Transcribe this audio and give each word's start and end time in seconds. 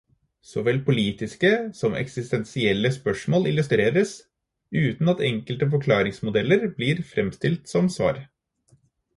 Såvel 0.51 0.77
politiske 0.85 1.49
som 1.81 1.97
eksistensielle 1.99 2.91
spørsmål 2.95 3.45
illustreres, 3.51 4.15
uten 4.89 5.13
at 5.15 5.23
enkle 5.29 5.71
forklaringsmodeller 5.75 6.67
blir 6.81 7.05
fremstilt 7.15 7.75
som 7.75 7.93
svar. 7.99 8.23